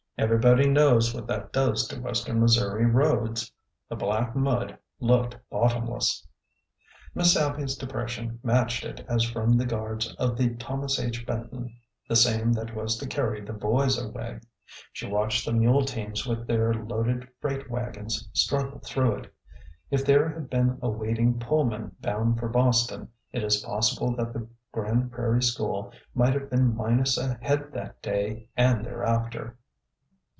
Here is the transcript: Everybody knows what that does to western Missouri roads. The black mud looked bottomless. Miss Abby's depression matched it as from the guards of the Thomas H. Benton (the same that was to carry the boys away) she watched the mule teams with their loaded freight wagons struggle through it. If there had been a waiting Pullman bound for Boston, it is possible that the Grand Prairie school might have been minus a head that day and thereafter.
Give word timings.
Everybody 0.17 0.69
knows 0.69 1.15
what 1.15 1.25
that 1.27 1.51
does 1.51 1.87
to 1.87 1.99
western 1.99 2.41
Missouri 2.41 2.85
roads. 2.85 3.51
The 3.89 3.95
black 3.95 4.35
mud 4.35 4.77
looked 4.99 5.35
bottomless. 5.49 6.27
Miss 7.15 7.35
Abby's 7.35 7.75
depression 7.75 8.39
matched 8.43 8.85
it 8.85 9.03
as 9.09 9.23
from 9.23 9.53
the 9.53 9.65
guards 9.65 10.13
of 10.19 10.37
the 10.37 10.53
Thomas 10.57 10.99
H. 10.99 11.25
Benton 11.25 11.75
(the 12.07 12.15
same 12.15 12.53
that 12.53 12.75
was 12.75 12.97
to 12.97 13.07
carry 13.07 13.41
the 13.41 13.51
boys 13.51 13.97
away) 13.99 14.39
she 14.93 15.07
watched 15.07 15.43
the 15.43 15.53
mule 15.53 15.85
teams 15.85 16.27
with 16.27 16.45
their 16.45 16.71
loaded 16.71 17.27
freight 17.39 17.67
wagons 17.71 18.29
struggle 18.31 18.77
through 18.77 19.15
it. 19.15 19.33
If 19.89 20.05
there 20.05 20.29
had 20.29 20.51
been 20.51 20.77
a 20.83 20.89
waiting 20.91 21.39
Pullman 21.39 21.95
bound 21.99 22.37
for 22.37 22.47
Boston, 22.47 23.07
it 23.31 23.43
is 23.43 23.63
possible 23.63 24.15
that 24.17 24.33
the 24.33 24.47
Grand 24.71 25.11
Prairie 25.11 25.41
school 25.41 25.91
might 26.13 26.35
have 26.35 26.51
been 26.51 26.75
minus 26.75 27.17
a 27.17 27.39
head 27.41 27.71
that 27.73 28.03
day 28.03 28.49
and 28.55 28.85
thereafter. 28.85 29.57